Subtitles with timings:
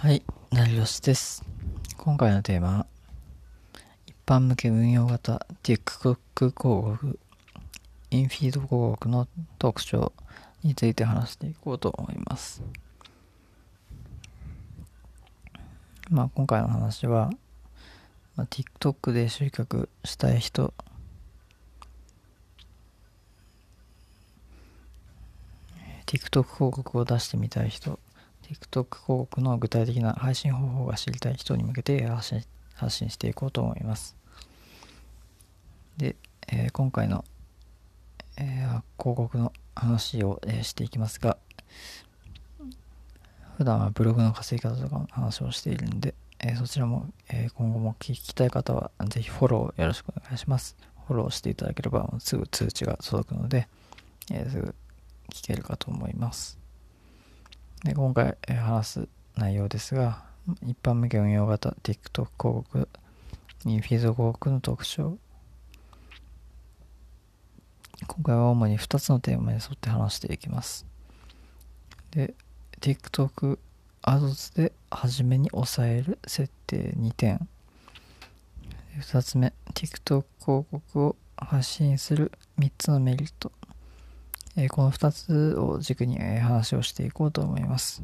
[0.00, 1.42] はい、成吉です。
[1.96, 2.86] 今回のテーマは、
[4.06, 7.18] 一般向け運用型 TikTok 広告、
[8.12, 9.26] インフィード広告の
[9.58, 10.12] 特徴
[10.62, 12.62] について話していこうと思います。
[16.08, 17.32] まあ、今回の話は、
[18.36, 20.72] まあ、TikTok で集客したい人、
[26.06, 27.98] TikTok 広告を出してみたい人、
[28.48, 32.42] TikTok 広告の具体的な配信方法が知りたい人に向けて発信
[32.74, 34.16] 発信していこうと思います。
[35.98, 37.24] で、えー、今回の、
[38.38, 38.66] えー、
[38.98, 41.36] 広告の話を、えー、していきますが、
[43.56, 50.76] 普段はブログの稼ぎ方とかの話をしているんで、えそちらも、え今後も聞きたい方はぜひフォローよろしくお願いします。
[51.08, 53.66] フォローしていただければすぐ通知が届くので、
[54.30, 54.74] えすぐ
[55.30, 56.58] 聞けるかと思います。
[57.84, 60.24] で今回話す内容ですが、
[60.66, 62.88] 一般向け運用型 TikTok 広告、
[63.66, 65.18] インフィード広告の特徴。
[68.06, 70.86] 今回は主に2つのテーマに沿って話していきます。
[72.10, 72.34] で、
[72.80, 73.58] TikTok
[74.02, 77.48] アドズで初めに抑える設定2点。
[78.98, 83.52] 2つ目、TikTok 広告を発信する3つのメリット。
[84.60, 88.02] えこの2つを軸に、え話をしていこうと思います。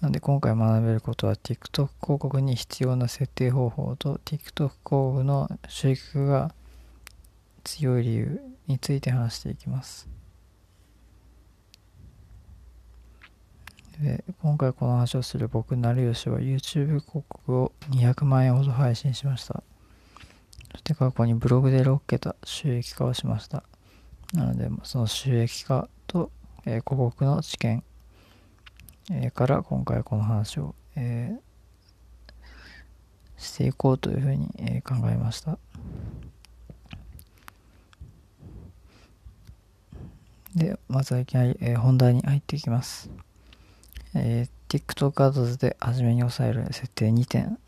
[0.00, 6.52] なので今回学べることは TikTok 広告に必要な設定方法と TikTok 広告の収益が
[7.62, 10.08] 強い理由について話していきます。
[14.00, 19.62] で今回この話をする僕、成吉は YouTube 広告を200万円ほど配信しました。
[20.72, 23.62] そして過去にブログで6桁収益化をしました。
[24.34, 26.30] なので、その収益化と、
[26.66, 27.82] えー、広告の知見、
[29.10, 35.58] えー、から今回この話を、えー、していこうというふうに、え考えました。
[40.54, 43.10] で、まずはいきなり、え本題に入っていきます。
[44.14, 47.58] え TikTok アドズで初めに押さえる設定2点。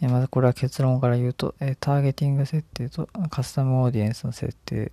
[0.00, 4.90] えまずこれは結論から言うと、えターゲティング設定とカスタムオーディエンスの設定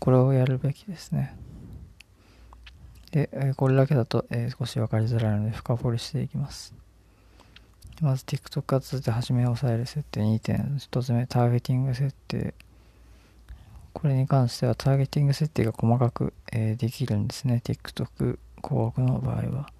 [0.00, 1.36] これをやるべきですね。
[3.12, 6.74] で、これだけだと、え少し分かりづらいので深掘りしていきます。
[8.00, 10.78] まず TikTok 活で初め押さえる設定2点。
[10.78, 12.54] 1つ目、ターゲティング設定。
[13.92, 17.60] これに関してはターゲティング設定が細かく、えできるんですね。
[17.62, 19.70] TikTok 広告の場合は。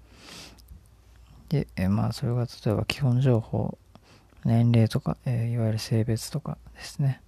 [1.49, 3.75] で、えまあそれが例えば基本情報、
[4.45, 7.21] 年齢とか、えいわゆる性別とかですね。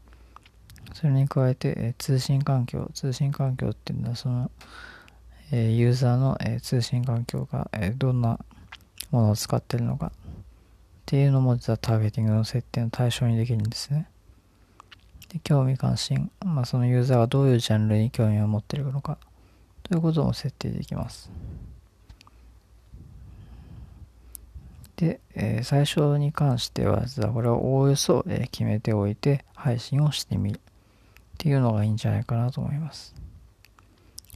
[0.94, 4.52] それに加えて、え通信環境、通信環境っていうのはその、
[5.52, 8.40] えユーザーの、え通信環境が、えどんな
[9.12, 10.12] ものを使ってるのかっ
[11.06, 14.08] ていうのも実はターゲティングの設定の対象にできるんですね。
[15.30, 19.18] で興味関心、まあ、そのユーザーがどういうジャンルに興味を持っているのか
[19.84, 21.30] ということも設定できます。
[24.96, 30.62] で、えー、最初に関しては、実はこれをおおよそ、え、決めておいて配信をしてみる。
[31.44, 33.14] っていうのがいいんじゃないかなと思います。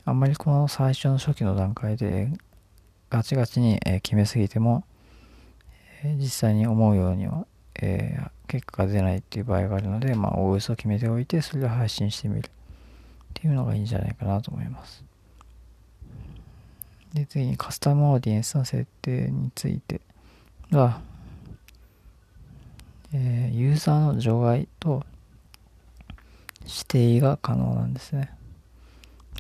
[0.04, 2.30] あんまりこの最初の初期の段階で
[3.10, 4.84] ガチガチに決めすぎても
[6.04, 7.48] 実際に思うようには
[8.50, 12.52] 結果が出ないっていう場合があるので、まあ、おおよそ決めておいてそれで配信してみるっ
[13.34, 15.06] ていうのがいいんじゃないかなと思います。
[17.14, 20.02] で次にカスタムオーディエンスの設定について
[20.72, 21.00] は、
[23.14, 25.06] え、ユーザーの除外と
[26.68, 28.32] 指定が可能なんですね。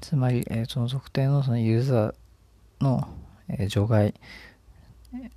[0.01, 3.07] つまり、えー、その特定のそのユーザーの、
[3.49, 4.13] えー、除外、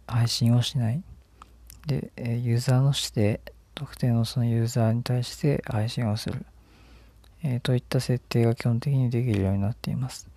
[0.06, 1.02] 配信をしない。
[1.86, 3.40] で、えー、ユーザーの指定、
[3.74, 6.44] 特定のそのユーザーに対して配信をする。
[7.42, 10.28] えー、といった設定が基本的にできるようになっています。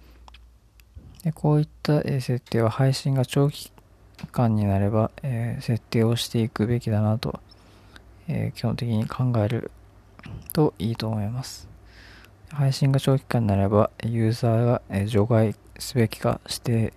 [1.23, 3.71] でこういった、えー、設定は配信が長期
[4.31, 7.39] 間になれば、えー、設定をしていくべきだなと、
[8.29, 9.69] え基本的に考える
[10.53, 11.67] といいと思います。
[12.51, 16.93] 配信が長期間になれば、ユーザーが除外すべきか指定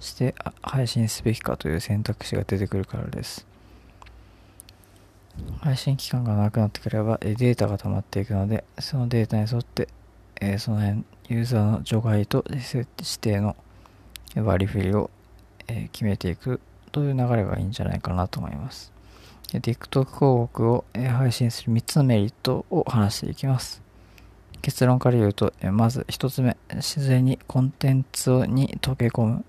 [0.00, 3.46] して配信すべきかという選択肢が出てくるからです。
[5.60, 9.88] 配信期間がなくなってくればデータが溜まっていくので、そのデータに沿って、
[10.40, 12.86] えその辺、ユーザーの除外と指
[13.20, 13.56] 定の
[14.34, 15.10] 割り振りを、
[15.92, 16.60] 決めていく
[16.92, 18.95] という流れがいいんじゃないかなと思います。
[19.60, 23.82] TikTok 広告を配信する3つのメリットを話していきます。
[24.62, 29.44] 結論から言うと、まず1つ目、自然にコンテンツに溶け込む。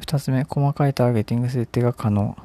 [0.00, 2.36] 2つ目、細かいターゲティング設定が可能。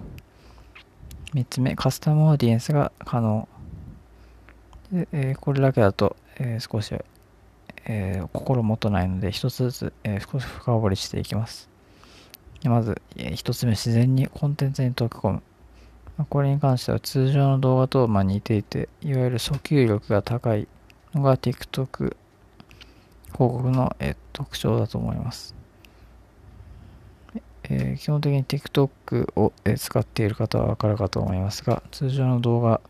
[1.34, 3.48] 3つ目、カスタムオーディエンスが可能。
[4.92, 6.94] でえー、これだけだと、えー、少し、
[7.86, 11.70] えー、心もとないので、一つずつ、え少し深掘りしていきます。
[12.64, 15.44] まず、え1つ目、自然にコンテンツに溶け込む。
[16.28, 20.68] これに関しては通常の動画とま似ていて、いわゆる訴求力が高い
[21.14, 22.16] のが TikTok 広
[23.38, 25.56] 告の、え特徴だと思います。
[27.64, 32.82] えー、基本的に TikTok を、え使っている方はわかるかと思いますが、通常の動画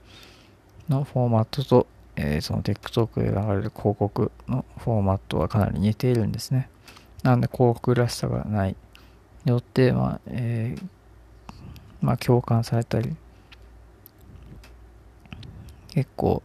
[0.87, 6.69] のフォーマットと、えー、その TikTok で流れる広告のフォーマットはかなり似ているんですね。
[7.23, 8.75] なので広告らしさがない。
[9.45, 10.87] よって、まあ、えー、
[12.01, 13.15] まあ、共感されたり、
[15.89, 16.43] 結構、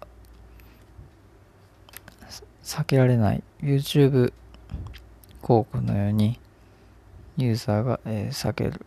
[2.62, 3.42] 避けられない。
[3.60, 4.32] YouTube
[5.42, 6.38] 広告のように、
[7.36, 8.84] ユーザーが、えー、避ける。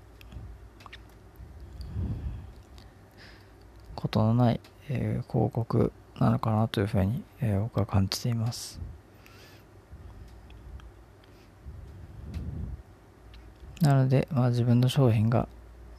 [3.96, 4.60] ことのない、
[4.90, 8.80] えー、広告なのかなというふうに、えー、僕は感じています。
[13.82, 15.48] なので、まあ、自分の商品が、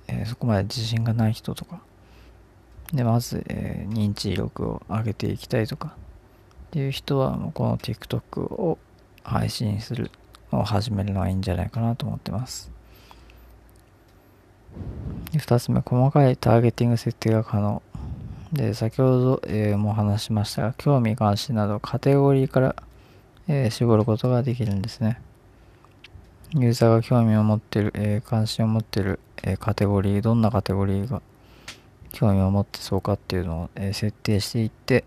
[0.08, 1.80] えー、そこまで自信がない人とか、
[2.92, 5.94] で、まず、えー、認知力を上げていきたいとか、
[6.68, 8.78] っていう人はもう、この TikTok を
[9.22, 10.10] 配信する
[10.52, 12.70] のを始めるのがいいんじゃないかなと思ってます。
[15.32, 17.82] 2つ目、細かいターゲティング設定が可能。
[18.52, 22.76] で、先ほど、えー、も話しましたが、興味関心などカテゴリーから、
[23.46, 25.20] えー、絞ることができるんですね。
[26.54, 31.20] ユーザーが興味を持ってる、えー、関心を持ってる、えカテゴリー、どんなカテゴリーが
[32.10, 35.04] 興味を持ってそうかっていうのを、え設定していって、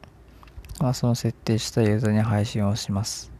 [0.79, 3.31] まあ、その設定したユーザーに配信をします。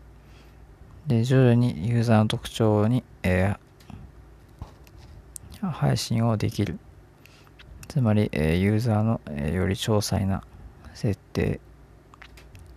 [1.06, 6.80] で、徐々にユーザーの特徴に、えー、配信をできる。
[7.88, 10.44] つまり、えー、ユーザーの、えー、より詳細な
[10.95, 11.59] 設定、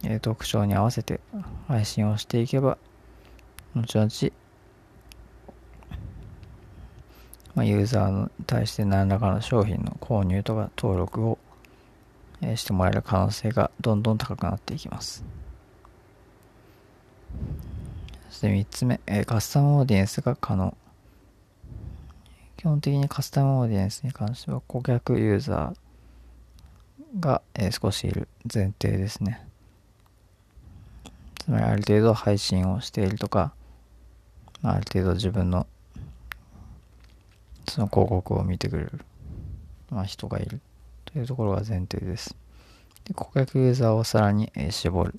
[0.02, 1.20] えー、特徴に合わせて
[1.66, 2.76] 配信をしていけば、
[3.74, 4.34] 後々、
[7.54, 11.38] まあ、ユーザーに対して何らかの商品の購入とか登録を、
[12.56, 15.24] してもらえる可能性がどんどん高くなっていきます。
[18.28, 20.76] そして3つ目、カスタムオーディエンスが可能。
[22.56, 27.40] 基本的にカスタムオーディエンスに関しては顧客ユーザーが、
[27.70, 29.46] 少しいる前提ですね。
[31.38, 33.54] つまりある程度配信をしているとか、
[34.62, 35.66] ある程度自分の
[37.68, 39.00] その広告を見てくれる、
[39.90, 40.60] まあ、人がいる
[41.04, 42.36] というところが前提です。
[43.04, 45.18] で顧客ユーザーをさらに、え、絞る。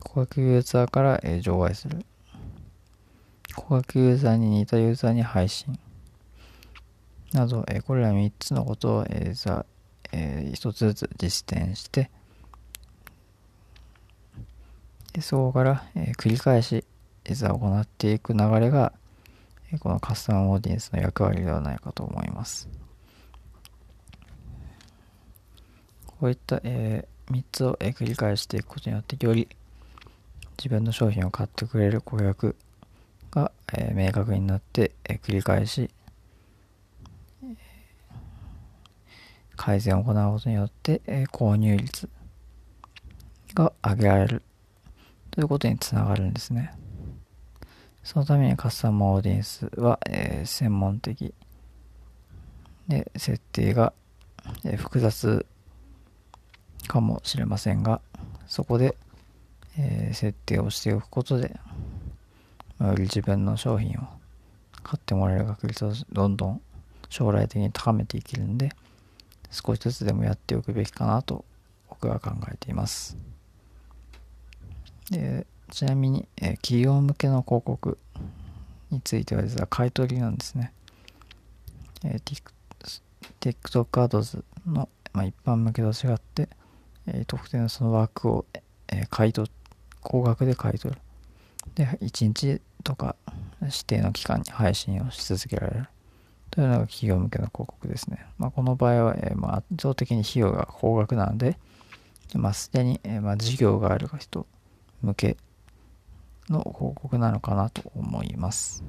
[0.00, 2.04] 顧客ユーザーから、え、除外する。
[3.54, 5.78] 顧客ユーザーに似たユーザーに配信
[7.32, 9.64] など、えこれら3つのことを、えー
[10.12, 12.10] えー、1つずつ実践して
[15.12, 16.84] でそこから、え、繰り返し
[17.26, 18.92] いざ行っていく流れが、
[19.76, 22.68] このカスタムオーディエンスの役割ではないかと思います
[26.06, 29.48] こういった、えー、3つを、えー、繰り返していくことによってより
[30.56, 32.56] 自分の商品を買ってくれる顧客
[33.30, 35.90] が、えー、明確になって、えー、繰り返し、
[37.44, 37.54] えー、
[39.54, 42.08] 改善を行うことによって、えー、購入率
[43.54, 44.42] が上げられる
[45.30, 46.72] ということにつながるんですね。
[48.08, 51.34] そのためにカスタムオーディエンスは、えー、専門的。
[52.88, 53.92] で設定が、
[54.64, 55.44] えー、複雑
[56.86, 58.00] かもしれませんが
[58.46, 58.96] そこで、
[59.78, 61.60] えー、設定をしておくことで
[62.80, 64.08] より自分の商品を
[64.82, 66.62] 買ってもらえる確率をどんどん
[67.10, 68.70] 将来的に高めていけるんで
[69.50, 71.44] 少しずつでもやっておくべきかなと
[71.90, 73.18] 僕は考えています。
[75.10, 77.98] でちなみに、え企業向けの広告
[78.90, 80.72] については実は買い取りなんですね、
[82.04, 82.42] えー、
[83.40, 86.48] TikTok Ads の、まあ、一般向けと違って、
[87.06, 88.46] えー、特定のその枠を、
[88.88, 89.50] えー、買い取
[90.00, 91.00] 高額で買い取る。
[91.74, 93.14] で1日とか
[93.60, 95.88] 指定の期間に配信をし続けられる。
[96.50, 98.26] というのが企業向けの広告ですね。
[98.38, 101.58] まあ、この場合は、えー、まあ、圧倒的に費用が高額なので、
[102.34, 104.46] まあ、すでに、えー、まあ、事業がある人
[105.02, 105.36] 向け
[106.52, 108.84] の広告なのかなと思います。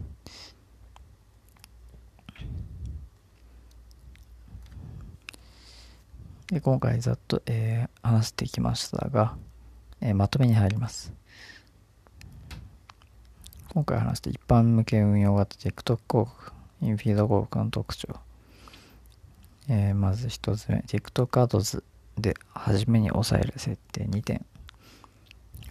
[6.47, 9.37] で今回ざっと、えー、話してきましたが、
[10.01, 11.13] えー、まとめに入ります。
[13.71, 16.51] 今回話した一般向け運用型 TikTok 広告、
[16.81, 18.07] インフィード広告の特徴。
[19.67, 21.83] えー、まず1つ目 TikTok アドズ
[22.17, 24.43] で初めに押さえる設定2点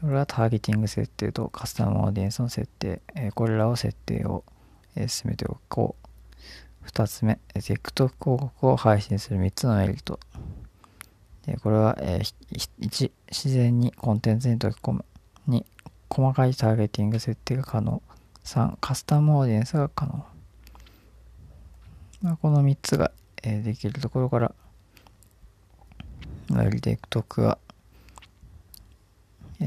[0.00, 4.44] これはターゲティング設定とカスタムオーディエンスの設定、え、これらを設定を、
[4.94, 6.86] え、進めておこう。
[6.86, 10.20] 2つ目 TikTok 広告を配信する3つのメリット。
[11.62, 12.20] これは、え、
[12.52, 15.04] 1自然にコンテンツに溶け込む
[15.48, 15.64] 2
[16.08, 18.02] 細かいターゲティング設定が可能。
[18.44, 20.24] 3カスタムオーディエンスが可能、
[22.22, 23.10] まあ、この3つが、
[23.42, 24.54] え、できるところから
[26.50, 27.58] いわゆる TikTok が、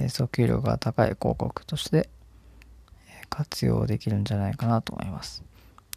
[0.01, 2.09] え、訴求量が高い広告として、
[3.29, 5.41] 活用できるんじゃないかなと思います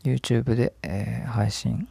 [0.04, 1.88] YouTube で、え、配信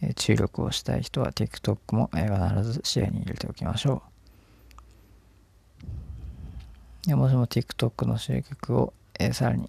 [0.00, 4.02] え注力をしたい人は TikTok も、え必ず視野に入れておきましょ
[7.06, 7.08] う。
[7.08, 9.68] でもしも TikTok の集客を、えさらに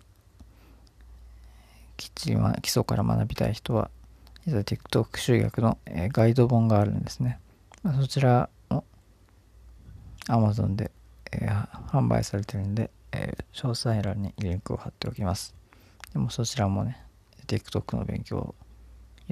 [1.97, 3.89] きっちり、ま、基礎から学びたい人は、
[4.45, 7.39] 実は TikTok 集客の、えガイド本があるんですね。
[7.95, 8.85] そちらも
[10.27, 10.91] Amazon で、
[11.31, 11.47] え
[11.87, 15.55] 販売されてるんで、え詳細欄にリンクを貼っておきます。
[16.13, 17.03] でもそちらもね、
[17.49, 18.55] TikTok の勉強を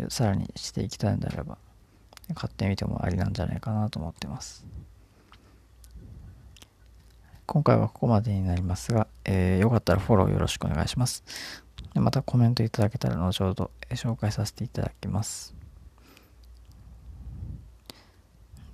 [0.09, 1.57] さらにしていきたいんであれば
[2.35, 4.65] 買ってみてもありなんじゃないかなと思ってます
[7.45, 11.23] 今回はここまでになりますが、えー、よかったらフォローよろしくお願いします
[11.93, 15.55] でまたコメントいただけたら後ほど紹介させていただきます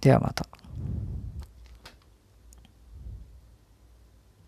[0.02, 0.63] ではまた。